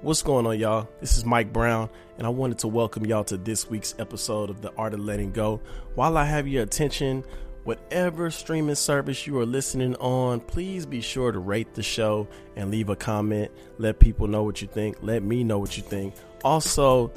What's 0.00 0.22
going 0.22 0.46
on, 0.46 0.56
y'all? 0.60 0.88
This 1.00 1.18
is 1.18 1.24
Mike 1.24 1.52
Brown, 1.52 1.90
and 2.18 2.26
I 2.26 2.30
wanted 2.30 2.60
to 2.60 2.68
welcome 2.68 3.04
y'all 3.04 3.24
to 3.24 3.36
this 3.36 3.68
week's 3.68 3.96
episode 3.98 4.48
of 4.48 4.60
The 4.60 4.72
Art 4.74 4.94
of 4.94 5.00
Letting 5.00 5.32
Go. 5.32 5.60
While 5.96 6.16
I 6.16 6.24
have 6.24 6.46
your 6.46 6.62
attention, 6.62 7.24
whatever 7.64 8.30
streaming 8.30 8.76
service 8.76 9.26
you 9.26 9.36
are 9.40 9.44
listening 9.44 9.96
on, 9.96 10.38
please 10.38 10.86
be 10.86 11.00
sure 11.00 11.32
to 11.32 11.40
rate 11.40 11.74
the 11.74 11.82
show 11.82 12.28
and 12.54 12.70
leave 12.70 12.90
a 12.90 12.94
comment. 12.94 13.50
Let 13.78 13.98
people 13.98 14.28
know 14.28 14.44
what 14.44 14.62
you 14.62 14.68
think. 14.68 14.98
Let 15.02 15.24
me 15.24 15.42
know 15.42 15.58
what 15.58 15.76
you 15.76 15.82
think. 15.82 16.14
Also, 16.44 17.12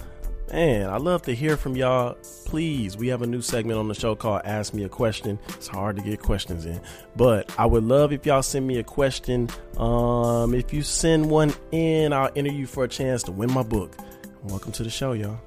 Man, 0.52 0.90
I 0.90 0.98
love 0.98 1.22
to 1.24 1.34
hear 1.34 1.56
from 1.56 1.78
y'all. 1.78 2.18
Please, 2.44 2.98
we 2.98 3.08
have 3.08 3.22
a 3.22 3.28
new 3.28 3.42
segment 3.42 3.80
on 3.80 3.88
the 3.88 3.94
show 3.94 4.16
called 4.16 4.42
Ask 4.44 4.74
Me 4.74 4.84
a 4.84 4.90
Question. 4.90 5.40
It's 5.48 5.70
hard 5.70 5.96
to 5.96 6.02
get 6.02 6.22
questions 6.22 6.66
in, 6.66 6.82
but 7.16 7.50
I 7.58 7.66
would 7.66 7.86
love 7.86 8.12
if 8.12 8.26
y'all 8.26 8.44
send 8.44 8.68
me 8.68 8.78
a 8.78 8.84
question. 8.84 9.50
Um, 9.78 10.54
if 10.54 10.74
you 10.74 10.82
send 10.82 11.30
one 11.30 11.54
in, 11.72 12.12
I'll 12.12 12.32
enter 12.36 12.52
you 12.52 12.68
for 12.68 12.84
a 12.84 12.88
chance 12.90 13.24
to 13.24 13.32
win 13.32 13.50
my 13.54 13.64
book. 13.64 13.96
Welcome 14.44 14.73
to 14.73 14.84
the 14.84 14.90
show, 14.90 15.14
y'all. 15.14 15.40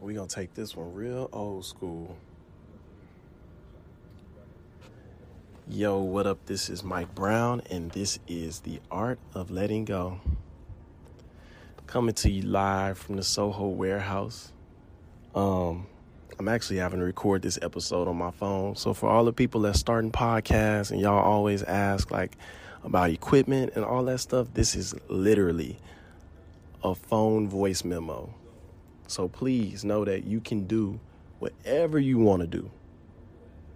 We're 0.00 0.16
going 0.16 0.28
to 0.28 0.34
take 0.34 0.54
this 0.54 0.74
one 0.74 0.92
real 0.92 1.28
old 1.32 1.64
school. 1.64 2.16
Yo, 5.68 6.00
what 6.00 6.26
up? 6.26 6.44
This 6.46 6.68
is 6.68 6.82
Mike 6.82 7.14
Brown, 7.14 7.62
and 7.70 7.92
this 7.92 8.18
is 8.26 8.58
The 8.58 8.80
Art 8.90 9.20
of 9.34 9.52
Letting 9.52 9.84
Go 9.84 10.18
coming 11.90 12.14
to 12.14 12.30
you 12.30 12.42
live 12.42 12.96
from 12.96 13.16
the 13.16 13.22
Soho 13.24 13.66
warehouse. 13.66 14.52
Um, 15.34 15.88
I'm 16.38 16.46
actually 16.46 16.76
having 16.76 17.00
to 17.00 17.04
record 17.04 17.42
this 17.42 17.58
episode 17.62 18.06
on 18.06 18.16
my 18.16 18.30
phone. 18.30 18.76
So 18.76 18.94
for 18.94 19.10
all 19.10 19.24
the 19.24 19.32
people 19.32 19.62
that 19.62 19.74
starting 19.74 20.12
podcasts 20.12 20.92
and 20.92 21.00
y'all 21.00 21.18
always 21.18 21.64
ask 21.64 22.12
like 22.12 22.36
about 22.84 23.10
equipment 23.10 23.72
and 23.74 23.84
all 23.84 24.04
that 24.04 24.20
stuff, 24.20 24.46
this 24.54 24.76
is 24.76 24.94
literally 25.08 25.80
a 26.84 26.94
phone 26.94 27.48
voice 27.48 27.82
memo. 27.82 28.32
So 29.08 29.26
please 29.26 29.84
know 29.84 30.04
that 30.04 30.22
you 30.22 30.40
can 30.40 30.68
do 30.68 31.00
whatever 31.40 31.98
you 31.98 32.18
want 32.18 32.42
to 32.42 32.46
do, 32.46 32.70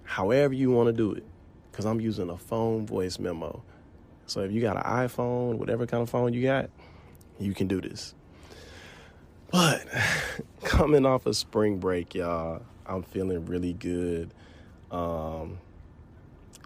however 0.04 0.54
you 0.54 0.70
want 0.70 0.86
to 0.86 0.92
do 0.92 1.10
it, 1.10 1.24
because 1.72 1.84
I'm 1.84 2.00
using 2.00 2.30
a 2.30 2.38
phone 2.38 2.86
voice 2.86 3.18
memo. 3.18 3.64
So 4.26 4.42
if 4.42 4.52
you 4.52 4.60
got 4.60 4.76
an 4.76 4.84
iPhone, 4.84 5.58
whatever 5.58 5.84
kind 5.84 6.04
of 6.04 6.10
phone 6.10 6.32
you 6.32 6.44
got, 6.44 6.70
you 7.38 7.54
can 7.54 7.68
do 7.68 7.80
this. 7.80 8.14
But 9.50 9.86
coming 10.64 11.06
off 11.06 11.26
of 11.26 11.36
spring 11.36 11.78
break, 11.78 12.14
y'all, 12.14 12.62
I'm 12.86 13.02
feeling 13.02 13.46
really 13.46 13.72
good. 13.72 14.32
Um, 14.90 15.58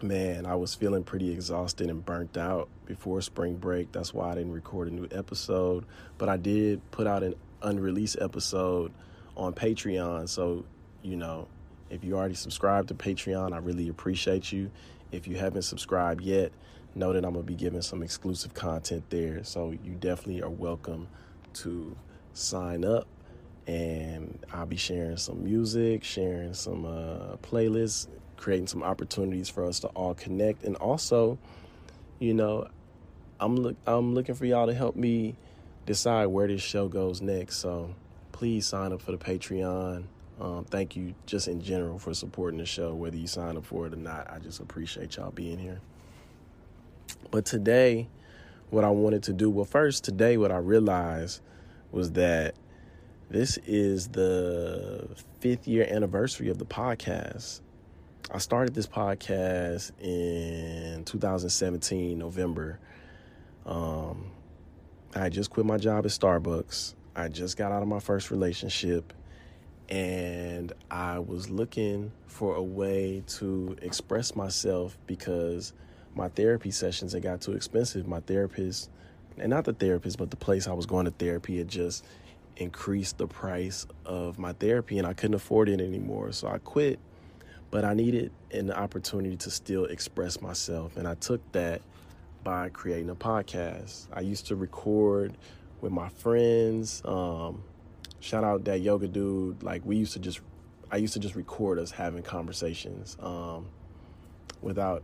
man, 0.03 0.47
I 0.47 0.55
was 0.55 0.75
feeling 0.75 1.05
pretty 1.05 1.31
exhausted 1.31 1.91
and 1.91 2.05
burnt 2.05 2.37
out 2.37 2.69
before 2.87 3.21
spring 3.21 3.57
break. 3.57 3.93
That's 3.93 4.15
why 4.15 4.31
I 4.31 4.35
didn't 4.35 4.53
record 4.53 4.89
a 4.89 4.91
new 4.91 5.09
episode. 5.11 5.85
But 6.17 6.29
I 6.29 6.37
did 6.37 6.81
put 6.91 7.07
out 7.07 7.23
an 7.23 7.35
unreleased 7.63 8.17
episode 8.21 8.93
on 9.37 9.53
Patreon. 9.53 10.29
So, 10.29 10.65
you 11.03 11.17
know, 11.17 11.49
if 11.91 12.05
you 12.05 12.17
already 12.17 12.35
subscribed 12.35 12.89
to 12.89 12.95
Patreon, 12.95 13.53
I 13.53 13.59
really 13.59 13.89
appreciate 13.89 14.53
you. 14.53 14.71
If 15.11 15.27
you 15.27 15.37
haven't 15.37 15.63
subscribed 15.63 16.23
yet, 16.23 16.53
know 16.95 17.13
that 17.13 17.25
I'm 17.25 17.33
gonna 17.33 17.45
be 17.45 17.55
giving 17.55 17.83
some 17.83 18.03
exclusive 18.03 18.55
content 18.55 19.05
there. 19.11 19.45
So 19.45 19.71
you 19.71 19.95
definitely 19.95 20.43
are 20.43 20.51
welcome 20.51 21.09
to 21.55 21.97
sign 22.33 22.85
up 22.85 23.07
and 23.67 24.39
I'll 24.53 24.67
be 24.67 24.77
sharing 24.77 25.19
some 25.19 25.45
music, 25.45 26.03
sharing 26.03 26.55
some 26.55 26.87
uh, 26.87 27.37
playlists, 27.43 28.09
creating 28.39 28.67
some 28.67 28.83
opportunities 28.83 29.49
for 29.51 29.65
us 29.65 29.81
to 29.81 29.89
all 29.89 30.15
connect, 30.15 30.65
and 30.65 30.75
also, 30.77 31.39
you 32.19 32.33
know, 32.33 32.69
I'm 33.39 33.57
look 33.57 33.77
I'm 33.87 34.15
looking 34.15 34.35
for 34.35 34.47
y'all 34.47 34.67
to 34.67 34.75
help 34.75 34.97
me 34.97 35.37
decide 35.85 36.27
where 36.27 36.49
this 36.49 36.63
show 36.63 36.89
goes 36.89 37.21
next. 37.21 37.59
So 37.59 37.95
please 38.33 38.67
sign 38.67 38.93
up 38.93 39.03
for 39.03 39.13
the 39.13 39.19
Patreon. 39.19 40.05
Um, 40.41 40.65
thank 40.65 40.97
you 40.97 41.15
just 41.27 41.49
in 41.49 41.61
general 41.61 41.99
for 41.99 42.15
supporting 42.15 42.59
the 42.59 42.67
show, 42.67 42.95
whether 42.95 43.17
you 43.17 43.27
sign 43.27 43.57
up 43.57 43.67
for 43.67 43.87
it 43.87 43.93
or 43.93 43.97
not. 43.97 44.31
I 44.31 44.39
just 44.39 44.61
appreciate 44.61 45.17
y'all 45.17 45.31
being 45.31 45.59
here. 45.59 45.81
But 47.31 47.45
today, 47.45 48.09
what 48.71 48.85
I 48.85 48.91
wanted 48.91 49.23
to 49.25 49.33
do, 49.33 49.51
well, 49.51 49.65
first, 49.65 50.05
today, 50.05 50.37
what 50.37 50.51
I 50.51 50.59
realized 50.59 51.41
was 51.91 52.13
that 52.13 52.55
this 53.31 53.59
is 53.67 54.09
the 54.09 55.09
fifth 55.41 55.69
year 55.69 55.87
anniversary 55.89 56.49
of 56.49 56.59
the 56.59 56.65
podcast. 56.65 57.61
I 58.31 58.39
started 58.39 58.75
this 58.75 58.87
podcast 58.87 59.93
in 60.01 61.05
2017, 61.05 62.19
November. 62.19 62.79
Um, 63.67 64.31
I 65.15 65.29
just 65.29 65.51
quit 65.51 65.67
my 65.67 65.79
job 65.79 66.05
at 66.05 66.11
Starbucks. 66.11 66.95
I 67.17 67.29
just 67.29 67.57
got 67.57 67.73
out 67.73 67.83
of 67.83 67.89
my 67.89 68.01
first 68.01 68.31
relationship 68.31 69.13
and 69.89 70.73
I 70.91 71.19
was 71.19 71.49
looking 71.49 72.13
for 72.27 72.55
a 72.55 72.63
way 72.63 73.23
to 73.27 73.77
express 73.83 74.37
myself 74.37 74.99
because 75.07 75.73
my 76.15 76.29
therapy 76.29 76.71
sessions 76.71 77.13
had 77.13 77.23
got 77.23 77.41
too 77.41 77.53
expensive. 77.53 78.07
My 78.07 78.21
therapist, 78.21 78.91
and 79.39 79.51
not 79.51 79.65
the 79.65 79.73
therapist, 79.73 80.19
but 80.19 80.31
the 80.31 80.37
place 80.37 80.67
I 80.67 80.73
was 80.73 80.87
going 80.87 81.05
to 81.05 81.13
therapy 81.13 81.59
had 81.59 81.69
just 81.69 82.05
increased 82.57 83.19
the 83.19 83.27
price 83.27 83.87
of 84.05 84.39
my 84.39 84.53
therapy 84.53 84.99
and 84.99 85.07
I 85.07 85.13
couldn't 85.13 85.35
afford 85.35 85.69
it 85.69 85.81
anymore. 85.81 86.33
So 86.33 86.49
I 86.49 86.59
quit, 86.59 86.99
but 87.71 87.85
I 87.85 87.95
needed 87.95 88.33
an 88.51 88.71
opportunity 88.73 89.37
to 89.37 89.51
still 89.51 89.85
express 89.85 90.41
myself. 90.41 90.97
And 90.97 91.07
I 91.07 91.15
took 91.15 91.41
that 91.53 91.83
by 92.43 92.69
creating 92.71 93.11
a 93.11 93.15
podcast. 93.15 94.07
I 94.13 94.21
used 94.21 94.47
to 94.47 94.57
record 94.57 95.37
with 95.81 95.93
my 95.93 96.09
friends. 96.09 97.03
Um, 97.05 97.63
shout 98.21 98.45
out 98.45 98.65
that 98.65 98.81
yoga 98.81 99.07
dude. 99.07 99.63
Like 99.63 99.83
we 99.85 99.97
used 99.97 100.15
to 100.15 100.19
just, 100.19 100.41
I 100.91 100.97
used 100.97 101.13
to 101.15 101.21
just 101.21 101.35
record 101.37 101.79
us 101.79 101.91
having 101.91 102.23
conversations 102.23 103.17
um, 103.21 103.67
without 104.63 105.03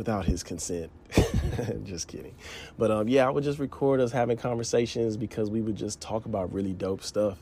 without 0.00 0.24
his 0.24 0.42
consent. 0.42 0.90
just 1.84 2.08
kidding. 2.08 2.34
But 2.78 2.90
um, 2.90 3.06
yeah, 3.06 3.26
I 3.26 3.30
would 3.30 3.44
just 3.44 3.58
record 3.58 4.00
us 4.00 4.10
having 4.10 4.38
conversations 4.38 5.18
because 5.18 5.50
we 5.50 5.60
would 5.60 5.76
just 5.76 6.00
talk 6.00 6.24
about 6.24 6.54
really 6.54 6.72
dope 6.72 7.02
stuff. 7.02 7.36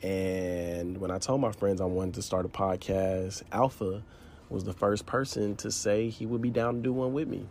And 0.00 0.98
when 0.98 1.10
I 1.10 1.18
told 1.18 1.40
my 1.40 1.50
friends 1.50 1.80
I 1.80 1.86
wanted 1.86 2.14
to 2.14 2.22
start 2.22 2.46
a 2.46 2.48
podcast, 2.48 3.42
Alpha 3.50 4.04
was 4.48 4.62
the 4.62 4.72
first 4.72 5.04
person 5.04 5.56
to 5.56 5.72
say 5.72 6.10
he 6.10 6.26
would 6.26 6.40
be 6.40 6.50
down 6.50 6.76
to 6.76 6.80
do 6.80 6.92
one 6.92 7.12
with 7.12 7.26
me. 7.26 7.44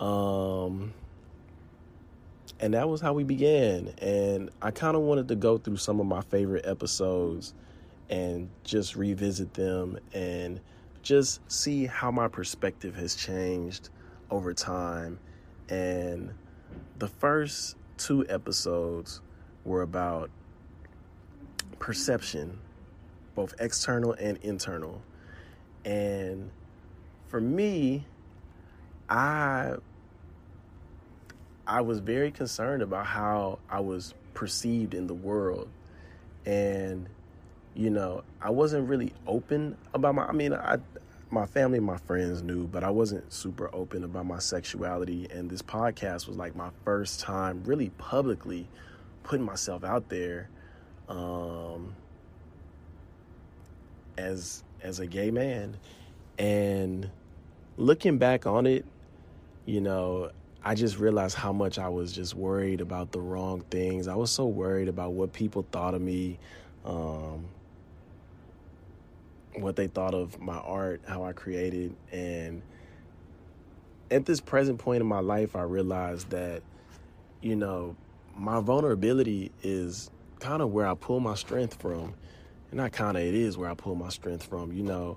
Um, 0.00 0.92
and 2.58 2.74
that 2.74 2.88
was 2.88 3.00
how 3.00 3.12
we 3.12 3.22
began. 3.22 3.94
And 3.98 4.50
I 4.60 4.72
kind 4.72 4.96
of 4.96 5.02
wanted 5.02 5.28
to 5.28 5.36
go 5.36 5.56
through 5.56 5.76
some 5.76 6.00
of 6.00 6.06
my 6.06 6.22
favorite 6.22 6.66
episodes 6.66 7.54
and 8.10 8.48
just 8.64 8.96
revisit 8.96 9.54
them 9.54 10.00
and 10.12 10.58
just 11.06 11.40
see 11.50 11.86
how 11.86 12.10
my 12.10 12.26
perspective 12.26 12.96
has 12.96 13.14
changed 13.14 13.90
over 14.28 14.52
time. 14.52 15.20
And 15.68 16.34
the 16.98 17.06
first 17.06 17.76
two 17.96 18.26
episodes 18.28 19.20
were 19.64 19.82
about 19.82 20.30
perception, 21.78 22.58
both 23.36 23.54
external 23.60 24.14
and 24.14 24.36
internal. 24.38 25.00
And 25.84 26.50
for 27.28 27.40
me, 27.40 28.04
I 29.08 29.74
I 31.68 31.80
was 31.82 32.00
very 32.00 32.32
concerned 32.32 32.82
about 32.82 33.06
how 33.06 33.60
I 33.70 33.78
was 33.78 34.12
perceived 34.34 34.92
in 34.92 35.06
the 35.06 35.14
world. 35.14 35.68
And 36.44 37.08
you 37.76 37.90
know, 37.90 38.24
I 38.40 38.50
wasn't 38.50 38.88
really 38.88 39.12
open 39.26 39.76
about 39.94 40.16
my 40.16 40.24
I 40.24 40.32
mean, 40.32 40.52
I 40.52 40.78
my 41.30 41.46
family 41.46 41.78
and 41.78 41.86
my 41.86 41.96
friends 41.98 42.42
knew, 42.42 42.66
but 42.66 42.84
I 42.84 42.90
wasn't 42.90 43.32
super 43.32 43.68
open 43.74 44.04
about 44.04 44.26
my 44.26 44.38
sexuality. 44.38 45.26
And 45.30 45.50
this 45.50 45.62
podcast 45.62 46.28
was 46.28 46.36
like 46.36 46.54
my 46.54 46.70
first 46.84 47.20
time 47.20 47.62
really 47.64 47.90
publicly 47.90 48.68
putting 49.22 49.44
myself 49.44 49.82
out 49.82 50.08
there 50.08 50.48
um, 51.08 51.94
as 54.16 54.62
as 54.82 55.00
a 55.00 55.06
gay 55.06 55.30
man. 55.30 55.76
And 56.38 57.10
looking 57.76 58.18
back 58.18 58.46
on 58.46 58.66
it, 58.66 58.84
you 59.64 59.80
know, 59.80 60.30
I 60.62 60.74
just 60.74 60.98
realized 60.98 61.36
how 61.36 61.52
much 61.52 61.78
I 61.78 61.88
was 61.88 62.12
just 62.12 62.34
worried 62.34 62.80
about 62.80 63.12
the 63.12 63.20
wrong 63.20 63.62
things. 63.70 64.06
I 64.06 64.14
was 64.14 64.30
so 64.30 64.46
worried 64.46 64.88
about 64.88 65.12
what 65.12 65.32
people 65.32 65.66
thought 65.72 65.94
of 65.94 66.02
me. 66.02 66.38
Um, 66.84 67.46
what 69.56 69.76
they 69.76 69.86
thought 69.86 70.14
of 70.14 70.40
my 70.40 70.58
art, 70.58 71.02
how 71.06 71.24
I 71.24 71.32
created. 71.32 71.94
And 72.12 72.62
at 74.10 74.26
this 74.26 74.40
present 74.40 74.78
point 74.78 75.00
in 75.00 75.06
my 75.06 75.20
life, 75.20 75.56
I 75.56 75.62
realized 75.62 76.30
that, 76.30 76.62
you 77.40 77.56
know, 77.56 77.96
my 78.36 78.60
vulnerability 78.60 79.50
is 79.62 80.10
kind 80.40 80.62
of 80.62 80.70
where 80.70 80.86
I 80.86 80.94
pull 80.94 81.20
my 81.20 81.34
strength 81.34 81.80
from. 81.80 82.14
And 82.70 82.78
not 82.78 82.92
kind 82.92 83.16
of, 83.16 83.22
it 83.22 83.34
is 83.34 83.56
where 83.56 83.70
I 83.70 83.74
pull 83.74 83.94
my 83.94 84.08
strength 84.08 84.44
from. 84.44 84.72
You 84.72 84.82
know, 84.82 85.16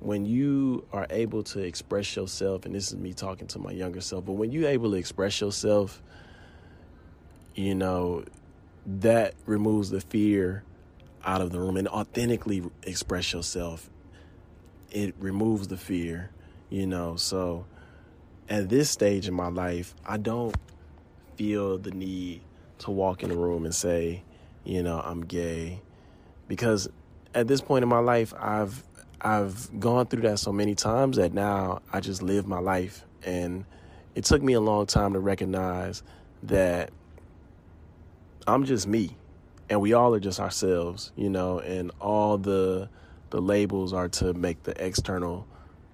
when 0.00 0.26
you 0.26 0.86
are 0.92 1.06
able 1.10 1.42
to 1.44 1.60
express 1.60 2.14
yourself, 2.14 2.66
and 2.66 2.74
this 2.74 2.92
is 2.92 2.98
me 2.98 3.12
talking 3.12 3.46
to 3.48 3.58
my 3.58 3.72
younger 3.72 4.00
self, 4.00 4.26
but 4.26 4.32
when 4.32 4.52
you're 4.52 4.68
able 4.68 4.90
to 4.90 4.96
express 4.96 5.40
yourself, 5.40 6.02
you 7.54 7.74
know, 7.74 8.24
that 8.86 9.34
removes 9.46 9.90
the 9.90 10.00
fear 10.00 10.62
out 11.24 11.40
of 11.40 11.50
the 11.50 11.58
room 11.58 11.76
and 11.76 11.88
authentically 11.88 12.62
express 12.82 13.32
yourself. 13.32 13.90
It 14.90 15.14
removes 15.18 15.68
the 15.68 15.76
fear, 15.76 16.30
you 16.68 16.86
know. 16.86 17.16
So 17.16 17.66
at 18.48 18.68
this 18.68 18.90
stage 18.90 19.26
in 19.26 19.34
my 19.34 19.48
life, 19.48 19.94
I 20.06 20.18
don't 20.18 20.54
feel 21.36 21.78
the 21.78 21.90
need 21.90 22.42
to 22.78 22.90
walk 22.90 23.22
in 23.22 23.30
the 23.30 23.36
room 23.36 23.64
and 23.64 23.74
say, 23.74 24.22
you 24.64 24.82
know, 24.82 25.00
I'm 25.04 25.22
gay 25.22 25.80
because 26.48 26.88
at 27.34 27.48
this 27.48 27.60
point 27.60 27.82
in 27.82 27.88
my 27.88 27.98
life, 27.98 28.32
I've 28.38 28.84
I've 29.20 29.80
gone 29.80 30.06
through 30.06 30.22
that 30.22 30.38
so 30.38 30.52
many 30.52 30.74
times 30.74 31.16
that 31.16 31.32
now 31.32 31.80
I 31.92 32.00
just 32.00 32.22
live 32.22 32.46
my 32.46 32.58
life 32.58 33.04
and 33.24 33.64
it 34.14 34.24
took 34.24 34.42
me 34.42 34.52
a 34.52 34.60
long 34.60 34.86
time 34.86 35.14
to 35.14 35.18
recognize 35.18 36.02
that 36.42 36.90
I'm 38.46 38.64
just 38.64 38.86
me 38.86 39.16
and 39.68 39.80
we 39.80 39.92
all 39.92 40.14
are 40.14 40.20
just 40.20 40.40
ourselves, 40.40 41.12
you 41.16 41.30
know, 41.30 41.60
and 41.60 41.90
all 42.00 42.38
the 42.38 42.88
the 43.30 43.40
labels 43.40 43.92
are 43.92 44.08
to 44.08 44.32
make 44.34 44.62
the 44.62 44.84
external, 44.84 45.46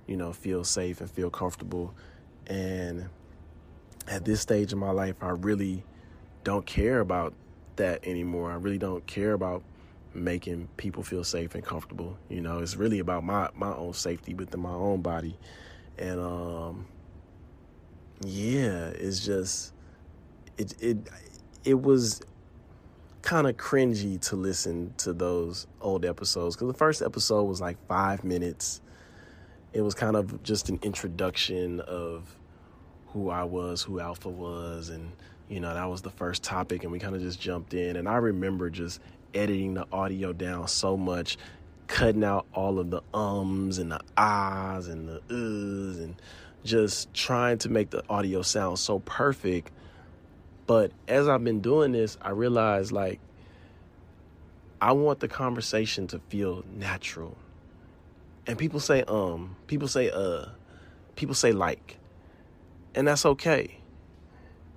you 0.06 0.16
know, 0.16 0.32
feel 0.32 0.64
safe 0.64 1.00
and 1.00 1.10
feel 1.10 1.30
comfortable. 1.30 1.94
And 2.46 3.08
at 4.08 4.24
this 4.24 4.40
stage 4.40 4.72
in 4.72 4.78
my 4.78 4.90
life, 4.90 5.16
I 5.22 5.30
really 5.30 5.84
don't 6.44 6.66
care 6.66 7.00
about 7.00 7.32
that 7.76 8.06
anymore. 8.06 8.50
I 8.50 8.56
really 8.56 8.78
don't 8.78 9.06
care 9.06 9.32
about 9.32 9.62
making 10.12 10.68
people 10.76 11.02
feel 11.02 11.24
safe 11.24 11.54
and 11.54 11.64
comfortable. 11.64 12.18
You 12.28 12.40
know, 12.40 12.58
it's 12.58 12.76
really 12.76 12.98
about 12.98 13.24
my 13.24 13.48
my 13.54 13.74
own 13.74 13.94
safety 13.94 14.34
within 14.34 14.60
my 14.60 14.72
own 14.72 15.00
body. 15.00 15.38
And 15.98 16.20
um 16.20 16.86
yeah, 18.24 18.88
it's 18.88 19.24
just 19.24 19.72
it 20.58 20.74
it 20.80 20.98
it 21.64 21.80
was 21.80 22.20
kind 23.22 23.46
of 23.46 23.56
cringy 23.56 24.20
to 24.28 24.36
listen 24.36 24.94
to 24.98 25.12
those 25.12 25.66
old 25.80 26.04
episodes 26.04 26.56
because 26.56 26.68
the 26.68 26.78
first 26.78 27.02
episode 27.02 27.44
was 27.44 27.60
like 27.60 27.76
five 27.86 28.24
minutes. 28.24 28.80
It 29.72 29.82
was 29.82 29.94
kind 29.94 30.16
of 30.16 30.42
just 30.42 30.68
an 30.68 30.80
introduction 30.82 31.80
of 31.80 32.36
who 33.08 33.30
I 33.30 33.44
was, 33.44 33.82
who 33.82 34.00
Alpha 34.00 34.28
was, 34.28 34.88
and 34.88 35.12
you 35.48 35.60
know 35.60 35.74
that 35.74 35.84
was 35.84 36.02
the 36.02 36.10
first 36.10 36.42
topic, 36.42 36.82
and 36.82 36.92
we 36.92 36.98
kind 36.98 37.14
of 37.14 37.20
just 37.20 37.40
jumped 37.40 37.74
in. 37.74 37.96
And 37.96 38.08
I 38.08 38.16
remember 38.16 38.70
just 38.70 39.00
editing 39.34 39.74
the 39.74 39.86
audio 39.92 40.32
down 40.32 40.66
so 40.68 40.96
much, 40.96 41.36
cutting 41.86 42.24
out 42.24 42.46
all 42.54 42.78
of 42.78 42.90
the 42.90 43.02
ums 43.12 43.78
and 43.78 43.92
the 43.92 44.00
ahs 44.16 44.88
and 44.88 45.08
the 45.08 45.20
uhs, 45.28 46.02
and 46.02 46.16
just 46.64 47.12
trying 47.14 47.58
to 47.58 47.68
make 47.68 47.90
the 47.90 48.02
audio 48.08 48.42
sound 48.42 48.78
so 48.78 48.98
perfect 49.00 49.72
but 50.70 50.92
as 51.08 51.26
I've 51.26 51.42
been 51.42 51.58
doing 51.58 51.90
this, 51.90 52.16
I 52.22 52.30
realize 52.30 52.92
like 52.92 53.18
I 54.80 54.92
want 54.92 55.18
the 55.18 55.26
conversation 55.26 56.06
to 56.06 56.20
feel 56.28 56.64
natural. 56.72 57.36
And 58.46 58.56
people 58.56 58.78
say 58.78 59.02
um, 59.08 59.56
people 59.66 59.88
say 59.88 60.10
uh, 60.10 60.44
people 61.16 61.34
say 61.34 61.50
like. 61.50 61.98
And 62.94 63.08
that's 63.08 63.26
okay. 63.26 63.80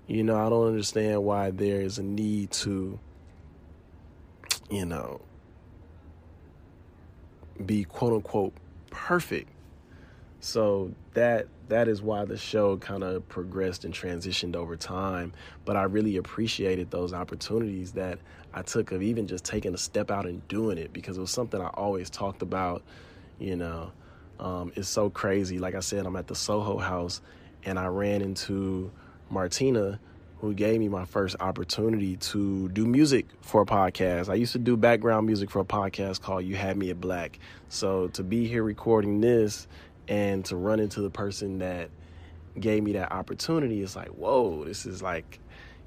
You 0.07 0.23
know, 0.23 0.35
I 0.35 0.49
don't 0.49 0.65
understand 0.65 1.23
why 1.23 1.51
there 1.51 1.81
is 1.81 1.99
a 1.99 2.03
need 2.03 2.49
to 2.63 2.97
you 4.71 4.87
know 4.87 5.21
be 7.63 7.83
quote 7.83 8.13
unquote 8.13 8.53
perfect 8.89 9.47
so 10.43 10.91
that 11.13 11.47
that 11.69 11.87
is 11.87 12.01
why 12.01 12.25
the 12.25 12.35
show 12.35 12.75
kind 12.75 13.01
of 13.01 13.27
progressed 13.29 13.85
and 13.85 13.93
transitioned 13.93 14.57
over 14.57 14.75
time. 14.75 15.31
But 15.63 15.77
I 15.77 15.83
really 15.83 16.17
appreciated 16.17 16.91
those 16.91 17.13
opportunities 17.13 17.93
that 17.93 18.19
I 18.53 18.61
took 18.61 18.91
of 18.91 19.01
even 19.01 19.25
just 19.25 19.45
taking 19.45 19.73
a 19.73 19.77
step 19.77 20.11
out 20.11 20.25
and 20.25 20.45
doing 20.49 20.77
it 20.77 20.91
because 20.91 21.17
it 21.17 21.21
was 21.21 21.31
something 21.31 21.61
I 21.61 21.67
always 21.67 22.09
talked 22.09 22.41
about. 22.41 22.83
You 23.39 23.55
know, 23.55 23.93
um, 24.37 24.73
it's 24.75 24.89
so 24.89 25.09
crazy. 25.09 25.59
Like 25.59 25.75
I 25.75 25.79
said, 25.79 26.05
I'm 26.05 26.17
at 26.17 26.27
the 26.27 26.35
Soho 26.35 26.77
House 26.77 27.21
and 27.63 27.79
I 27.79 27.85
ran 27.85 28.21
into 28.21 28.91
Martina 29.29 29.97
who 30.43 30.53
gave 30.53 30.77
me 30.77 30.89
my 30.89 31.05
first 31.05 31.37
opportunity 31.39 32.17
to 32.17 32.67
do 32.67 32.85
music 32.85 33.27
for 33.39 33.61
a 33.61 33.65
podcast. 33.65 34.27
I 34.27 34.33
used 34.33 34.51
to 34.51 34.59
do 34.59 34.75
background 34.75 35.25
music 35.25 35.49
for 35.49 35.61
a 35.61 35.65
podcast 35.65 36.19
called 36.19 36.43
You 36.43 36.57
Had 36.57 36.75
Me 36.75 36.89
at 36.89 36.99
Black. 36.99 37.39
So 37.69 38.09
to 38.09 38.23
be 38.23 38.45
here 38.45 38.61
recording 38.61 39.21
this 39.21 39.69
and 40.07 40.45
to 40.45 40.55
run 40.55 40.79
into 40.79 41.01
the 41.01 41.09
person 41.09 41.59
that 41.59 41.89
gave 42.59 42.83
me 42.83 42.93
that 42.93 43.11
opportunity 43.11 43.81
it's 43.81 43.95
like 43.95 44.09
whoa 44.09 44.63
this 44.63 44.85
is 44.85 45.01
like 45.01 45.39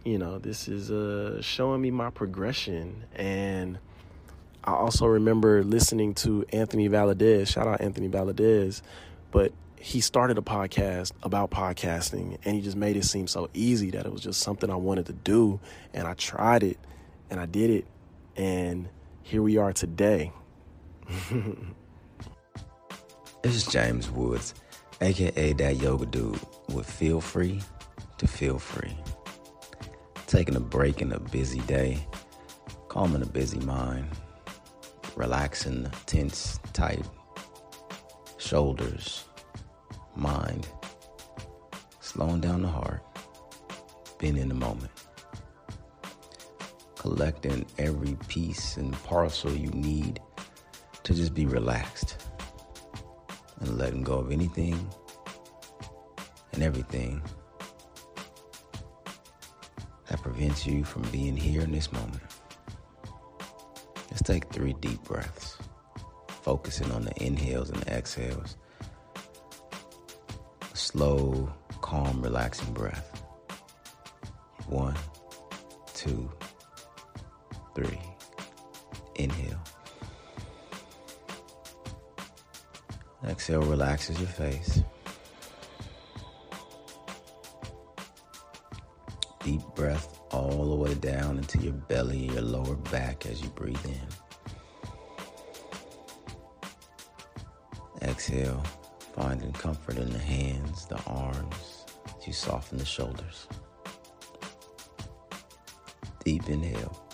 you 0.06 0.18
know 0.18 0.38
this 0.38 0.68
is 0.68 0.90
uh 0.90 1.42
showing 1.42 1.82
me 1.82 1.90
my 1.90 2.10
progression. 2.10 3.04
And 3.16 3.78
i 4.64 4.72
also 4.72 5.06
remember 5.06 5.64
listening 5.64 6.14
to 6.14 6.46
anthony 6.52 6.88
valadez. 6.88 7.48
Shout 7.48 7.66
out 7.66 7.80
anthony 7.80 8.08
valadez. 8.08 8.82
But 9.32 9.52
he 9.78 10.00
started 10.00 10.38
a 10.38 10.42
podcast 10.42 11.12
about 11.22 11.50
podcasting 11.50 12.38
and 12.44 12.54
he 12.54 12.62
just 12.62 12.76
made 12.76 12.96
it 12.96 13.04
seem 13.04 13.26
so 13.26 13.50
easy 13.52 13.90
that 13.90 14.06
it 14.06 14.12
was 14.12 14.22
just 14.22 14.40
something 14.40 14.70
i 14.70 14.76
wanted 14.76 15.06
to 15.06 15.12
do. 15.12 15.58
And 15.92 16.06
i 16.06 16.14
tried 16.14 16.62
it 16.62 16.78
and 17.28 17.40
i 17.40 17.46
did 17.46 17.70
it 17.70 17.84
and 18.36 18.88
here 19.24 19.42
we 19.42 19.56
are 19.56 19.72
today 19.72 20.32
This 23.46 23.64
is 23.64 23.72
James 23.72 24.10
Woods, 24.10 24.54
aka 25.00 25.52
that 25.52 25.76
yoga 25.76 26.04
dude 26.04 26.40
with 26.74 26.90
Feel 26.90 27.20
Free 27.20 27.62
to 28.18 28.26
Feel 28.26 28.58
Free. 28.58 28.98
Taking 30.26 30.56
a 30.56 30.60
break 30.60 31.00
in 31.00 31.12
a 31.12 31.20
busy 31.20 31.60
day, 31.60 32.04
calming 32.88 33.22
a 33.22 33.26
busy 33.26 33.60
mind, 33.60 34.08
relaxing 35.14 35.84
the 35.84 35.90
tense, 36.06 36.58
tight 36.72 37.06
shoulders, 38.38 39.26
mind, 40.16 40.66
slowing 42.00 42.40
down 42.40 42.62
the 42.62 42.68
heart, 42.68 43.04
being 44.18 44.38
in 44.38 44.48
the 44.48 44.56
moment, 44.56 44.90
collecting 46.96 47.64
every 47.78 48.16
piece 48.26 48.76
and 48.76 48.92
parcel 49.04 49.52
you 49.52 49.68
need 49.68 50.18
to 51.04 51.14
just 51.14 51.32
be 51.32 51.46
relaxed 51.46 52.25
and 53.60 53.78
letting 53.78 54.02
go 54.02 54.14
of 54.14 54.30
anything 54.30 54.88
and 56.52 56.62
everything 56.62 57.22
that 60.08 60.22
prevents 60.22 60.66
you 60.66 60.84
from 60.84 61.02
being 61.10 61.36
here 61.36 61.62
in 61.62 61.72
this 61.72 61.92
moment. 61.92 62.22
Let's 64.10 64.22
take 64.22 64.46
three 64.52 64.74
deep 64.74 65.02
breaths, 65.04 65.58
focusing 66.42 66.90
on 66.92 67.04
the 67.04 67.22
inhales 67.22 67.70
and 67.70 67.82
the 67.82 67.92
exhales. 67.92 68.56
Slow, 70.74 71.52
calm, 71.82 72.22
relaxing 72.22 72.72
breath. 72.72 73.22
One, 74.68 74.94
two, 75.94 76.30
three. 77.74 78.00
Exhale 83.26 83.62
relaxes 83.62 84.18
your 84.20 84.28
face. 84.28 84.82
Deep 89.42 89.62
breath 89.74 90.20
all 90.30 90.70
the 90.70 90.76
way 90.76 90.94
down 90.94 91.38
into 91.38 91.58
your 91.58 91.72
belly, 91.72 92.26
your 92.32 92.42
lower 92.42 92.76
back 92.76 93.26
as 93.26 93.42
you 93.42 93.48
breathe 93.50 93.84
in. 93.84 94.08
Exhale, 98.08 98.62
finding 99.14 99.52
comfort 99.52 99.98
in 99.98 100.10
the 100.10 100.18
hands, 100.18 100.86
the 100.86 101.00
arms, 101.06 101.84
as 102.18 102.26
you 102.26 102.32
soften 102.32 102.78
the 102.78 102.84
shoulders. 102.84 103.48
Deep 106.24 106.48
inhale. 106.48 107.05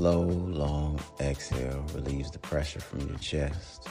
Slow, 0.00 0.22
long 0.22 0.98
exhale 1.20 1.84
relieves 1.92 2.30
the 2.30 2.38
pressure 2.38 2.80
from 2.80 3.06
your 3.06 3.18
chest, 3.18 3.86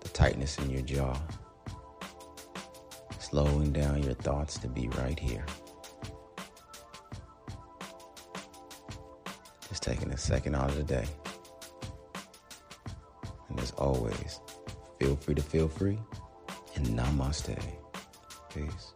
the 0.00 0.08
tightness 0.10 0.56
in 0.58 0.70
your 0.70 0.82
jaw, 0.82 1.18
slowing 3.18 3.72
down 3.72 4.00
your 4.04 4.14
thoughts 4.14 4.56
to 4.56 4.68
be 4.68 4.86
right 4.90 5.18
here. 5.18 5.44
Just 9.68 9.82
taking 9.82 10.12
a 10.12 10.16
second 10.16 10.54
out 10.54 10.70
of 10.70 10.76
the 10.76 10.84
day. 10.84 11.06
And 13.48 13.58
as 13.58 13.72
always, 13.72 14.38
feel 15.00 15.16
free 15.16 15.34
to 15.34 15.42
feel 15.42 15.66
free 15.66 15.98
and 16.76 16.86
namaste. 16.86 17.60
Peace. 18.54 18.95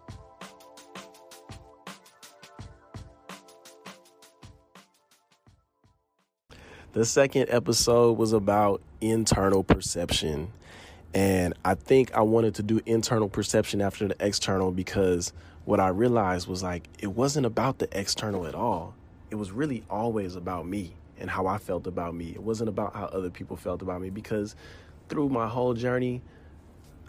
The 6.93 7.05
second 7.05 7.47
episode 7.51 8.19
was 8.19 8.33
about 8.33 8.83
internal 9.01 9.63
perception. 9.63 10.53
And 11.15 11.55
I 11.65 11.75
think 11.75 12.15
I 12.15 12.23
wanted 12.23 12.57
to 12.57 12.63
do 12.63 12.81
internal 12.87 13.29
perception 13.29 13.81
after 13.81 14.09
the 14.09 14.17
external 14.19 14.73
because 14.73 15.33
what 15.65 15.81
I 15.81 15.89
realized 15.89 16.49
was 16.49 16.63
like 16.63 16.89
it 16.99 17.09
wasn't 17.09 17.47
about 17.47 17.79
the 17.79 17.89
external 17.99 18.47
at 18.47 18.55
all. 18.55 18.95
It 19.31 19.37
was 19.37 19.53
really 19.53 19.85
always 19.89 20.35
about 20.35 20.67
me 20.67 20.95
and 21.19 21.31
how 21.31 21.47
I 21.47 21.59
felt 21.59 21.87
about 21.87 22.15
me. 22.15 22.31
It 22.31 22.43
wasn't 22.43 22.69
about 22.69 22.95
how 22.95 23.05
other 23.07 23.31
people 23.31 23.57
felt 23.57 23.83
about 23.83 24.01
me 24.01 24.11
because 24.11 24.57
through 25.09 25.29
my 25.29 25.47
whole 25.47 25.75
journey, 25.75 26.23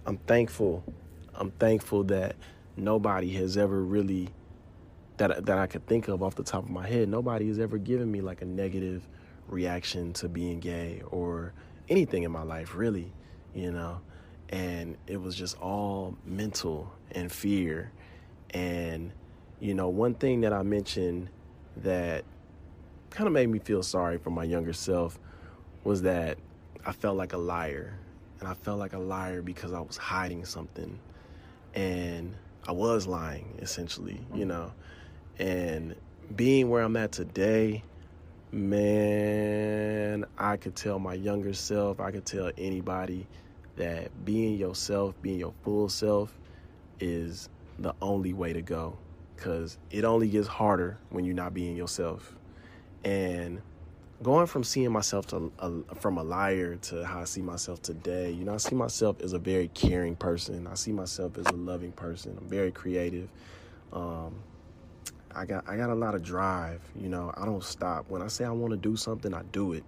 I'm 0.05 0.17
thankful. 0.17 0.83
I'm 1.33 1.51
thankful 1.51 2.03
that 2.05 2.35
nobody 2.77 3.31
has 3.33 3.57
ever 3.57 3.81
really 3.81 4.29
that 5.17 5.45
that 5.45 5.57
I 5.57 5.67
could 5.67 5.87
think 5.87 6.07
of 6.07 6.21
off 6.21 6.35
the 6.35 6.43
top 6.43 6.63
of 6.63 6.69
my 6.69 6.87
head. 6.87 7.09
Nobody 7.09 7.47
has 7.47 7.57
ever 7.59 7.77
given 7.79 8.11
me 8.11 8.21
like 8.21 8.41
a 8.41 8.45
negative 8.45 9.07
reaction 9.51 10.13
to 10.13 10.27
being 10.27 10.59
gay 10.59 11.01
or 11.11 11.53
anything 11.89 12.23
in 12.23 12.31
my 12.31 12.43
life, 12.43 12.75
really, 12.75 13.13
you 13.53 13.71
know. 13.71 14.01
And 14.49 14.97
it 15.07 15.21
was 15.21 15.35
just 15.35 15.57
all 15.59 16.17
mental 16.25 16.91
and 17.11 17.31
fear. 17.31 17.91
And 18.51 19.11
you 19.59 19.75
know, 19.75 19.89
one 19.89 20.15
thing 20.15 20.41
that 20.41 20.53
I 20.53 20.63
mentioned 20.63 21.29
that 21.77 22.25
kind 23.11 23.27
of 23.27 23.33
made 23.33 23.47
me 23.47 23.59
feel 23.59 23.83
sorry 23.83 24.17
for 24.17 24.31
my 24.31 24.43
younger 24.43 24.73
self 24.73 25.19
was 25.83 26.01
that 26.01 26.37
I 26.85 26.91
felt 26.91 27.15
like 27.15 27.33
a 27.33 27.37
liar. 27.37 27.97
And 28.39 28.49
I 28.49 28.55
felt 28.55 28.79
like 28.79 28.93
a 28.93 28.99
liar 28.99 29.43
because 29.43 29.71
I 29.71 29.79
was 29.79 29.97
hiding 29.97 30.45
something. 30.45 30.99
And 31.75 32.35
I 32.67 32.71
was 32.71 33.05
lying, 33.05 33.59
essentially, 33.61 34.19
you 34.33 34.45
know. 34.45 34.73
And 35.37 35.95
being 36.35 36.69
where 36.69 36.81
I'm 36.81 36.97
at 36.97 37.11
today, 37.11 37.83
man, 38.51 40.25
I 40.37 40.57
could 40.57 40.75
tell 40.75 40.99
my 40.99 41.13
younger 41.13 41.53
self, 41.53 41.99
I 41.99 42.11
could 42.11 42.25
tell 42.25 42.51
anybody 42.57 43.27
that 43.77 44.25
being 44.25 44.57
yourself, 44.57 45.15
being 45.21 45.39
your 45.39 45.53
full 45.63 45.89
self, 45.89 46.37
is 46.99 47.49
the 47.79 47.93
only 48.01 48.33
way 48.33 48.53
to 48.53 48.61
go. 48.61 48.97
Because 49.35 49.77
it 49.89 50.03
only 50.03 50.29
gets 50.29 50.47
harder 50.47 50.97
when 51.09 51.25
you're 51.25 51.35
not 51.35 51.53
being 51.53 51.75
yourself. 51.75 52.35
And 53.03 53.61
going 54.21 54.45
from 54.45 54.63
seeing 54.63 54.91
myself 54.91 55.25
to 55.27 55.51
a, 55.57 55.95
from 55.95 56.17
a 56.17 56.23
liar 56.23 56.75
to 56.75 57.03
how 57.03 57.21
I 57.21 57.23
see 57.23 57.41
myself 57.41 57.81
today, 57.81 58.29
you 58.29 58.45
know, 58.45 58.53
I 58.53 58.57
see 58.57 58.75
myself 58.75 59.19
as 59.21 59.33
a 59.33 59.39
very 59.39 59.69
caring 59.69 60.15
person. 60.15 60.67
I 60.67 60.75
see 60.75 60.91
myself 60.91 61.37
as 61.39 61.47
a 61.47 61.55
loving 61.55 61.91
person. 61.91 62.37
I'm 62.39 62.47
very 62.47 62.71
creative. 62.71 63.29
Um, 63.91 64.35
I 65.35 65.45
got 65.45 65.67
I 65.67 65.77
got 65.77 65.89
a 65.89 65.95
lot 65.95 66.15
of 66.15 66.23
drive. 66.23 66.81
You 66.95 67.09
know, 67.09 67.33
I 67.35 67.45
don't 67.45 67.63
stop. 67.63 68.09
When 68.09 68.21
I 68.21 68.27
say 68.27 68.45
I 68.45 68.51
want 68.51 68.71
to 68.71 68.77
do 68.77 68.95
something, 68.95 69.33
I 69.33 69.43
do 69.51 69.73
it. 69.73 69.83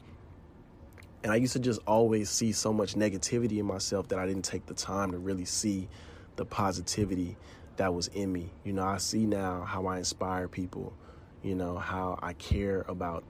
And 1.24 1.32
I 1.32 1.38
used 1.38 1.54
to 1.54 1.60
just 1.60 1.80
always 1.88 2.30
see 2.30 2.52
so 2.52 2.74
much 2.74 2.96
negativity 2.96 3.60
in 3.60 3.66
myself 3.66 4.10
that 4.10 4.20
I 4.20 4.26
didn't 4.26 4.44
take 4.44 4.66
the 4.66 4.74
time 4.74 5.12
to 5.12 5.18
really 5.18 5.46
see 5.46 5.88
the 6.36 6.46
positivity 6.46 7.38
that 7.78 7.94
was 7.94 8.08
in 8.08 8.32
me. 8.32 8.52
You 8.64 8.74
know, 8.74 8.84
I 8.84 8.98
see 8.98 9.26
now 9.26 9.64
how 9.64 9.86
I 9.86 9.98
inspire 9.98 10.48
people, 10.48 10.94
you 11.42 11.56
know, 11.56 11.78
how 11.78 12.20
I 12.22 12.34
care 12.34 12.84
about 12.88 13.24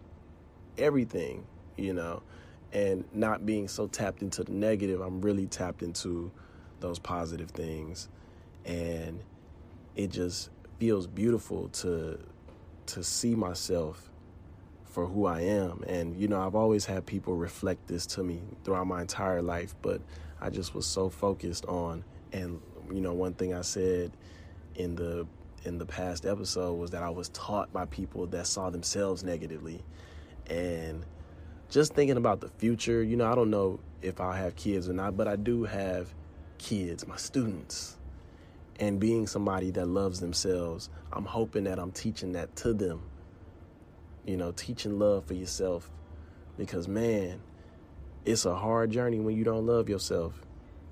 everything, 0.78 1.46
you 1.78 1.94
know, 1.94 2.24
and 2.72 3.06
not 3.14 3.46
being 3.46 3.68
so 3.68 3.88
tapped 3.88 4.24
into 4.24 4.44
the 4.44 4.52
negative, 4.52 5.00
I'm 5.00 5.22
really 5.22 5.46
tapped 5.46 5.84
into 5.84 6.32
those 6.80 6.98
positive 6.98 7.52
things. 7.52 8.10
And 8.66 9.20
it 9.96 10.08
just 10.08 10.50
feels 10.80 11.08
beautiful 11.08 11.70
to 11.70 12.20
to 12.86 13.04
see 13.04 13.36
myself 13.36 14.10
for 14.84 15.08
who 15.08 15.26
I 15.26 15.42
am. 15.42 15.84
And 15.88 16.16
you 16.20 16.28
know, 16.28 16.42
I've 16.42 16.56
always 16.56 16.86
had 16.86 17.06
people 17.06 17.36
reflect 17.36 17.88
this 17.88 18.06
to 18.08 18.24
me 18.24 18.42
throughout 18.64 18.88
my 18.88 19.02
entire 19.02 19.42
life, 19.42 19.76
but 19.82 20.02
I 20.42 20.50
just 20.50 20.76
was 20.76 20.86
so 20.86 21.10
focused 21.10 21.66
on 21.66 22.04
and 22.32 22.62
you 22.92 23.02
know, 23.02 23.14
one 23.14 23.34
thing 23.34 23.54
I 23.54 23.62
said 23.62 24.12
in 24.76 24.96
the 24.96 25.26
in 25.64 25.78
the 25.78 25.86
past 25.86 26.26
episode 26.26 26.74
was 26.74 26.92
that 26.92 27.04
I 27.04 27.10
was 27.10 27.30
taught 27.30 27.72
by 27.72 27.86
people 27.86 28.28
that 28.28 28.48
saw 28.48 28.70
themselves 28.70 29.24
negatively. 29.24 29.82
And 30.50 31.06
just 31.70 31.94
thinking 31.94 32.18
about 32.18 32.42
the 32.42 32.50
future, 32.50 33.02
you 33.02 33.16
know, 33.16 33.32
I 33.32 33.36
don't 33.36 33.50
know 33.50 33.80
if 34.02 34.20
I'll 34.20 34.34
have 34.34 34.56
kids 34.56 34.90
or 34.90 34.94
not, 34.94 35.16
but 35.16 35.28
I 35.28 35.38
do 35.38 35.64
have 35.64 36.14
kids, 36.58 37.08
my 37.08 37.16
students 37.16 37.98
and 38.80 39.00
being 39.00 39.28
somebody 39.28 39.72
that 39.72 39.88
loves 39.88 40.20
themselves, 40.20 40.90
I'm 41.12 41.26
hoping 41.26 41.66
that 41.66 41.80
I'm 41.80 41.92
teaching 41.92 42.34
that 42.34 42.56
to 42.58 42.74
them. 42.74 43.02
You 44.26 44.38
know, 44.38 44.52
teaching 44.52 44.98
love 45.00 45.26
for 45.26 45.34
yourself. 45.34 45.92
Because, 46.58 46.88
man, 46.88 47.42
it's 48.26 48.46
a 48.46 48.56
hard 48.56 48.92
journey 48.92 49.20
when 49.20 49.36
you 49.36 49.44
don't 49.44 49.66
love 49.66 49.90
yourself, 49.90 50.40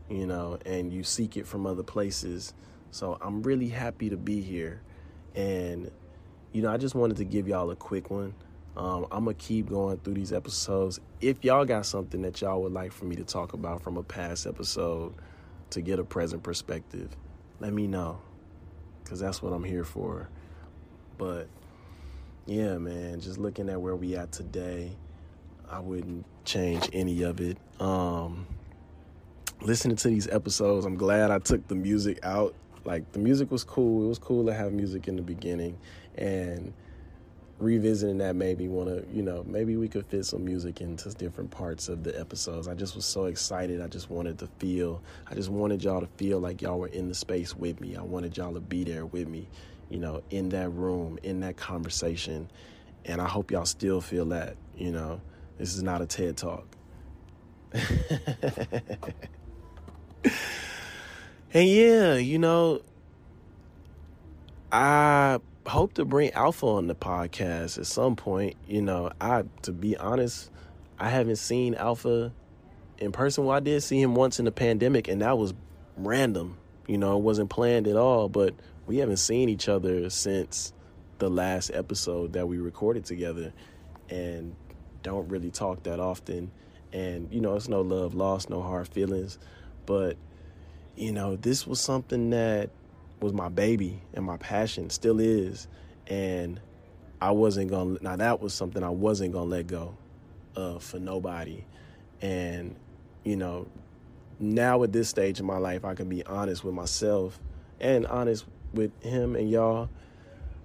you 0.09 0.25
know, 0.25 0.57
and 0.65 0.91
you 0.91 1.03
seek 1.03 1.37
it 1.37 1.47
from 1.47 1.65
other 1.65 1.83
places. 1.83 2.53
So 2.91 3.17
I'm 3.21 3.41
really 3.43 3.69
happy 3.69 4.09
to 4.09 4.17
be 4.17 4.41
here. 4.41 4.81
And, 5.35 5.91
you 6.51 6.61
know, 6.61 6.71
I 6.71 6.77
just 6.77 6.95
wanted 6.95 7.17
to 7.17 7.25
give 7.25 7.47
y'all 7.47 7.71
a 7.71 7.75
quick 7.75 8.09
one. 8.09 8.33
Um, 8.75 9.05
I'm 9.11 9.25
going 9.25 9.35
to 9.35 9.43
keep 9.43 9.69
going 9.69 9.97
through 9.97 10.15
these 10.15 10.33
episodes. 10.33 10.99
If 11.19 11.43
y'all 11.43 11.65
got 11.65 11.85
something 11.85 12.21
that 12.21 12.41
y'all 12.41 12.61
would 12.63 12.73
like 12.73 12.91
for 12.91 13.05
me 13.05 13.15
to 13.17 13.23
talk 13.23 13.53
about 13.53 13.81
from 13.81 13.97
a 13.97 14.03
past 14.03 14.47
episode 14.47 15.13
to 15.71 15.81
get 15.81 15.99
a 15.99 16.03
present 16.03 16.43
perspective, 16.43 17.15
let 17.61 17.71
me 17.71 17.85
know 17.87 18.19
because 19.03 19.19
that's 19.19 19.41
what 19.41 19.53
I'm 19.53 19.63
here 19.63 19.83
for. 19.83 20.27
But 21.17 21.47
yeah, 22.47 22.77
man, 22.79 23.21
just 23.21 23.37
looking 23.37 23.69
at 23.69 23.79
where 23.79 23.95
we 23.95 24.15
at 24.15 24.31
today, 24.31 24.91
I 25.69 25.79
wouldn't 25.79 26.25
change 26.43 26.89
any 26.91 27.21
of 27.21 27.39
it. 27.39 27.57
Um, 27.79 28.47
listening 29.61 29.95
to 29.97 30.07
these 30.07 30.27
episodes, 30.27 30.85
I'm 30.85 30.95
glad 30.95 31.29
I 31.29 31.37
took 31.37 31.67
the 31.67 31.75
music 31.75 32.19
out. 32.23 32.55
Like 32.83 33.11
the 33.11 33.19
music 33.19 33.51
was 33.51 33.63
cool. 33.63 34.05
It 34.05 34.09
was 34.09 34.17
cool 34.17 34.47
to 34.47 34.53
have 34.53 34.73
music 34.73 35.07
in 35.07 35.15
the 35.15 35.21
beginning, 35.21 35.77
and 36.15 36.73
revisiting 37.61 38.17
that 38.17 38.35
made 38.35 38.57
me 38.57 38.67
want 38.67 38.89
to, 38.89 39.05
you 39.15 39.21
know, 39.21 39.45
maybe 39.47 39.77
we 39.77 39.87
could 39.87 40.05
fit 40.07 40.25
some 40.25 40.43
music 40.43 40.81
into 40.81 41.09
different 41.11 41.51
parts 41.51 41.89
of 41.89 42.03
the 42.03 42.19
episodes. 42.19 42.67
I 42.67 42.73
just 42.73 42.95
was 42.95 43.05
so 43.05 43.25
excited. 43.25 43.81
I 43.81 43.87
just 43.87 44.09
wanted 44.09 44.39
to 44.39 44.47
feel, 44.57 45.01
I 45.29 45.35
just 45.35 45.49
wanted 45.49 45.83
y'all 45.83 46.01
to 46.01 46.09
feel 46.17 46.39
like 46.39 46.61
y'all 46.61 46.79
were 46.79 46.87
in 46.87 47.07
the 47.07 47.13
space 47.13 47.55
with 47.55 47.79
me. 47.79 47.95
I 47.95 48.01
wanted 48.01 48.35
y'all 48.35 48.53
to 48.53 48.59
be 48.59 48.83
there 48.83 49.05
with 49.05 49.27
me, 49.27 49.47
you 49.89 49.99
know, 49.99 50.23
in 50.31 50.49
that 50.49 50.69
room, 50.69 51.19
in 51.21 51.41
that 51.41 51.55
conversation. 51.55 52.49
And 53.05 53.21
I 53.21 53.27
hope 53.27 53.51
y'all 53.51 53.65
still 53.65 54.01
feel 54.01 54.25
that, 54.25 54.57
you 54.75 54.91
know, 54.91 55.21
this 55.57 55.75
is 55.75 55.83
not 55.83 56.01
a 56.01 56.07
TED 56.07 56.37
talk. 56.37 56.65
and 61.53 61.53
yeah, 61.53 62.15
you 62.15 62.39
know, 62.39 62.81
I 64.71 65.39
hope 65.65 65.93
to 65.93 66.05
bring 66.05 66.31
Alpha 66.31 66.65
on 66.65 66.87
the 66.87 66.95
podcast 66.95 67.77
at 67.77 67.85
some 67.85 68.15
point. 68.15 68.55
You 68.67 68.81
know, 68.81 69.11
I 69.19 69.43
to 69.63 69.71
be 69.71 69.97
honest, 69.97 70.49
I 70.99 71.09
haven't 71.09 71.37
seen 71.37 71.75
Alpha 71.75 72.31
in 72.97 73.11
person. 73.11 73.45
Well, 73.45 73.55
I 73.55 73.59
did 73.59 73.81
see 73.83 74.01
him 74.01 74.15
once 74.15 74.39
in 74.39 74.45
the 74.45 74.51
pandemic, 74.51 75.07
and 75.07 75.21
that 75.21 75.37
was 75.37 75.53
random. 75.97 76.57
You 76.87 76.97
know, 76.97 77.17
it 77.17 77.21
wasn't 77.21 77.49
planned 77.49 77.87
at 77.87 77.95
all. 77.95 78.29
But 78.29 78.55
we 78.85 78.97
haven't 78.97 79.17
seen 79.17 79.49
each 79.49 79.69
other 79.69 80.09
since 80.09 80.73
the 81.19 81.29
last 81.29 81.71
episode 81.73 82.33
that 82.33 82.47
we 82.47 82.57
recorded 82.57 83.05
together, 83.05 83.53
and 84.09 84.55
don't 85.03 85.27
really 85.29 85.51
talk 85.51 85.83
that 85.83 85.99
often. 85.99 86.51
And 86.93 87.31
you 87.31 87.39
know, 87.39 87.55
it's 87.55 87.69
no 87.69 87.81
love 87.81 88.13
lost, 88.13 88.49
no 88.49 88.61
hard 88.61 88.87
feelings, 88.87 89.37
but 89.85 90.17
you 90.95 91.11
know, 91.11 91.35
this 91.35 91.65
was 91.65 91.79
something 91.79 92.31
that 92.31 92.69
was 93.21 93.33
my 93.33 93.49
baby 93.49 94.01
and 94.13 94.25
my 94.25 94.37
passion, 94.37 94.89
still 94.89 95.19
is. 95.19 95.67
And 96.07 96.59
I 97.21 97.31
wasn't 97.31 97.69
going 97.69 97.97
to, 97.97 98.03
now 98.03 98.15
that 98.15 98.41
was 98.41 98.53
something 98.53 98.83
I 98.83 98.89
wasn't 98.89 99.33
going 99.33 99.49
to 99.49 99.55
let 99.55 99.67
go 99.67 99.95
of 100.55 100.83
for 100.83 100.99
nobody. 100.99 101.63
And, 102.21 102.75
you 103.23 103.35
know, 103.35 103.67
now 104.39 104.81
at 104.83 104.91
this 104.91 105.07
stage 105.07 105.39
in 105.39 105.45
my 105.45 105.57
life, 105.57 105.85
I 105.85 105.93
can 105.93 106.09
be 106.09 106.25
honest 106.25 106.63
with 106.63 106.73
myself 106.73 107.39
and 107.79 108.07
honest 108.07 108.45
with 108.73 108.91
him 109.03 109.35
and 109.35 109.49
y'all. 109.49 109.89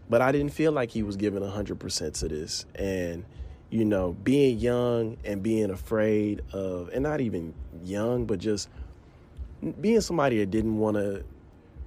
But 0.09 0.23
I 0.23 0.33
didn't 0.33 0.53
feel 0.53 0.73
like 0.73 0.91
he 0.91 1.03
was 1.03 1.17
giving 1.17 1.43
100% 1.43 2.19
to 2.21 2.29
this. 2.29 2.65
And, 2.75 3.25
you 3.71 3.85
know, 3.85 4.13
being 4.13 4.59
young 4.59 5.19
and 5.25 5.43
being 5.43 5.71
afraid 5.71 6.43
of, 6.53 6.89
and 6.93 7.03
not 7.03 7.21
even 7.21 7.53
young, 7.83 8.25
but 8.25 8.39
just 8.39 8.69
being 9.81 10.01
somebody 10.01 10.39
that 10.39 10.51
didn't 10.51 10.79
want 10.79 10.97
to 10.97 11.25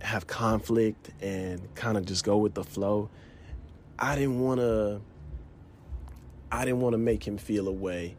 have 0.01 0.27
conflict 0.27 1.09
and 1.21 1.73
kind 1.75 1.97
of 1.97 2.05
just 2.05 2.23
go 2.23 2.37
with 2.37 2.53
the 2.53 2.63
flow. 2.63 3.09
I 3.97 4.15
didn't 4.15 4.39
want 4.39 4.59
to 4.59 5.01
I 6.51 6.65
didn't 6.65 6.81
want 6.81 6.93
to 6.93 6.97
make 6.97 7.27
him 7.27 7.37
feel 7.37 7.67
a 7.67 7.71
way 7.71 8.17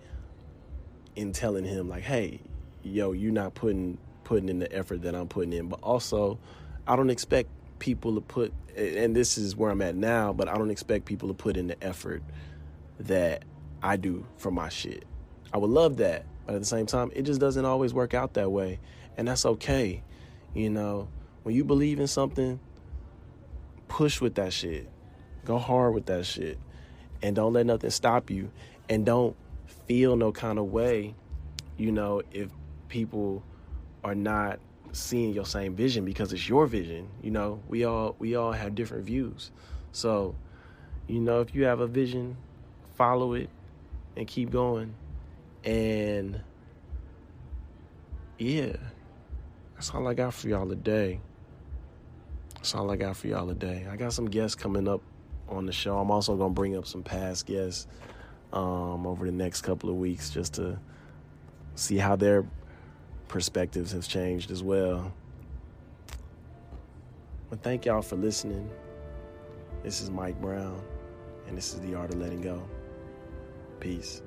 in 1.16 1.32
telling 1.32 1.64
him 1.64 1.88
like, 1.88 2.02
"Hey, 2.02 2.40
yo, 2.82 3.12
you're 3.12 3.32
not 3.32 3.54
putting 3.54 3.98
putting 4.24 4.48
in 4.48 4.58
the 4.58 4.72
effort 4.72 5.02
that 5.02 5.14
I'm 5.14 5.28
putting 5.28 5.52
in." 5.52 5.68
But 5.68 5.80
also, 5.82 6.38
I 6.86 6.96
don't 6.96 7.10
expect 7.10 7.48
people 7.78 8.14
to 8.14 8.20
put 8.20 8.52
and 8.76 9.16
this 9.16 9.36
is 9.36 9.56
where 9.56 9.70
I'm 9.70 9.82
at 9.82 9.96
now, 9.96 10.32
but 10.32 10.48
I 10.48 10.56
don't 10.56 10.70
expect 10.70 11.04
people 11.04 11.28
to 11.28 11.34
put 11.34 11.56
in 11.56 11.66
the 11.66 11.82
effort 11.82 12.22
that 13.00 13.44
I 13.82 13.96
do 13.96 14.26
for 14.36 14.50
my 14.50 14.68
shit. 14.68 15.04
I 15.52 15.58
would 15.58 15.70
love 15.70 15.96
that, 15.98 16.24
but 16.46 16.54
at 16.54 16.60
the 16.60 16.66
same 16.66 16.86
time, 16.86 17.10
it 17.14 17.22
just 17.22 17.40
doesn't 17.40 17.64
always 17.64 17.92
work 17.92 18.14
out 18.14 18.34
that 18.34 18.50
way, 18.52 18.78
and 19.16 19.26
that's 19.26 19.44
okay. 19.44 20.02
You 20.54 20.70
know, 20.70 21.08
when 21.42 21.54
you 21.54 21.64
believe 21.64 22.00
in 22.00 22.06
something, 22.06 22.60
push 23.88 24.20
with 24.20 24.34
that 24.36 24.52
shit. 24.52 24.88
Go 25.44 25.58
hard 25.58 25.94
with 25.94 26.06
that 26.06 26.26
shit. 26.26 26.58
And 27.22 27.36
don't 27.36 27.52
let 27.52 27.66
nothing 27.66 27.90
stop 27.90 28.30
you. 28.30 28.50
And 28.88 29.06
don't 29.06 29.36
feel 29.86 30.16
no 30.16 30.32
kind 30.32 30.58
of 30.58 30.66
way, 30.66 31.14
you 31.76 31.92
know, 31.92 32.22
if 32.32 32.50
people 32.88 33.42
are 34.02 34.14
not 34.14 34.58
seeing 34.92 35.32
your 35.32 35.44
same 35.46 35.74
vision 35.74 36.04
because 36.04 36.32
it's 36.32 36.48
your 36.48 36.66
vision. 36.66 37.08
You 37.22 37.30
know, 37.30 37.62
we 37.68 37.84
all 37.84 38.16
we 38.18 38.34
all 38.36 38.52
have 38.52 38.74
different 38.74 39.04
views. 39.04 39.50
So, 39.92 40.34
you 41.06 41.20
know, 41.20 41.40
if 41.40 41.54
you 41.54 41.64
have 41.64 41.80
a 41.80 41.86
vision, 41.86 42.36
follow 42.94 43.34
it 43.34 43.50
and 44.16 44.26
keep 44.26 44.50
going. 44.50 44.94
And 45.64 46.40
yeah, 48.38 48.76
that's 49.74 49.90
all 49.94 50.06
I 50.08 50.14
got 50.14 50.34
for 50.34 50.48
y'all 50.48 50.68
today. 50.68 51.20
That's 52.60 52.74
all 52.74 52.90
I 52.90 52.96
got 52.96 53.16
for 53.16 53.26
y'all 53.26 53.46
today. 53.46 53.86
I 53.90 53.96
got 53.96 54.12
some 54.12 54.26
guests 54.26 54.54
coming 54.54 54.86
up 54.86 55.00
on 55.48 55.64
the 55.64 55.72
show. 55.72 55.96
I'm 55.98 56.10
also 56.10 56.36
gonna 56.36 56.52
bring 56.52 56.76
up 56.76 56.86
some 56.86 57.02
past 57.02 57.46
guests 57.46 57.86
um, 58.52 59.06
over 59.06 59.24
the 59.24 59.32
next 59.32 59.62
couple 59.62 59.88
of 59.88 59.96
weeks 59.96 60.28
just 60.28 60.54
to 60.54 60.78
see 61.74 61.96
how 61.96 62.16
their 62.16 62.44
perspectives 63.28 63.92
have 63.92 64.06
changed 64.06 64.50
as 64.50 64.62
well. 64.62 65.10
But 67.48 67.62
thank 67.62 67.86
y'all 67.86 68.02
for 68.02 68.16
listening. 68.16 68.68
This 69.82 70.02
is 70.02 70.10
Mike 70.10 70.38
Brown, 70.38 70.82
and 71.48 71.56
this 71.56 71.72
is 71.72 71.80
the 71.80 71.94
art 71.94 72.12
of 72.12 72.20
letting 72.20 72.42
go. 72.42 72.62
Peace. 73.80 74.20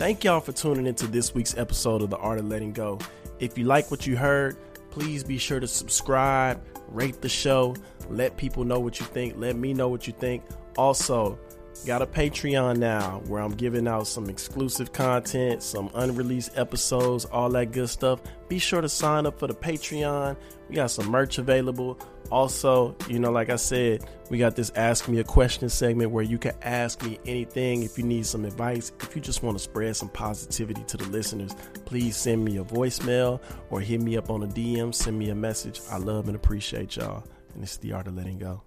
Thank 0.00 0.24
y'all 0.24 0.40
for 0.40 0.52
tuning 0.52 0.86
into 0.86 1.06
this 1.06 1.34
week's 1.34 1.54
episode 1.58 2.00
of 2.00 2.08
The 2.08 2.16
Art 2.16 2.38
of 2.38 2.46
Letting 2.46 2.72
Go. 2.72 2.98
If 3.38 3.58
you 3.58 3.64
like 3.64 3.90
what 3.90 4.06
you 4.06 4.16
heard, 4.16 4.56
please 4.90 5.22
be 5.22 5.36
sure 5.36 5.60
to 5.60 5.68
subscribe, 5.68 6.58
rate 6.88 7.20
the 7.20 7.28
show, 7.28 7.76
let 8.08 8.34
people 8.38 8.64
know 8.64 8.80
what 8.80 8.98
you 8.98 9.04
think, 9.04 9.34
let 9.36 9.56
me 9.56 9.74
know 9.74 9.90
what 9.90 10.06
you 10.06 10.14
think. 10.14 10.42
Also, 10.78 11.38
got 11.86 12.02
a 12.02 12.06
Patreon 12.06 12.76
now 12.76 13.22
where 13.26 13.40
I'm 13.40 13.54
giving 13.54 13.88
out 13.88 14.06
some 14.06 14.28
exclusive 14.28 14.92
content, 14.92 15.62
some 15.62 15.90
unreleased 15.94 16.56
episodes, 16.56 17.24
all 17.26 17.48
that 17.50 17.72
good 17.72 17.88
stuff. 17.88 18.20
Be 18.48 18.58
sure 18.58 18.80
to 18.80 18.88
sign 18.88 19.26
up 19.26 19.38
for 19.38 19.46
the 19.46 19.54
Patreon. 19.54 20.36
We 20.68 20.76
got 20.76 20.90
some 20.90 21.08
merch 21.08 21.38
available. 21.38 21.98
Also, 22.30 22.94
you 23.08 23.18
know, 23.18 23.32
like 23.32 23.50
I 23.50 23.56
said, 23.56 24.04
we 24.30 24.38
got 24.38 24.54
this 24.54 24.70
Ask 24.76 25.08
Me 25.08 25.18
a 25.18 25.24
Question 25.24 25.68
segment 25.68 26.10
where 26.10 26.22
you 26.22 26.38
can 26.38 26.54
ask 26.62 27.02
me 27.02 27.18
anything 27.26 27.82
if 27.82 27.98
you 27.98 28.04
need 28.04 28.24
some 28.26 28.44
advice. 28.44 28.92
If 29.00 29.16
you 29.16 29.22
just 29.22 29.42
want 29.42 29.58
to 29.58 29.62
spread 29.62 29.96
some 29.96 30.10
positivity 30.10 30.84
to 30.84 30.96
the 30.96 31.08
listeners, 31.08 31.54
please 31.86 32.16
send 32.16 32.44
me 32.44 32.58
a 32.58 32.64
voicemail 32.64 33.40
or 33.70 33.80
hit 33.80 34.00
me 34.00 34.16
up 34.16 34.30
on 34.30 34.42
a 34.42 34.46
DM, 34.46 34.94
send 34.94 35.18
me 35.18 35.30
a 35.30 35.34
message. 35.34 35.80
I 35.90 35.96
love 35.96 36.28
and 36.28 36.36
appreciate 36.36 36.96
y'all. 36.96 37.24
And 37.54 37.64
it's 37.64 37.78
the 37.78 37.92
art 37.92 38.06
of 38.06 38.16
letting 38.16 38.38
go. 38.38 38.62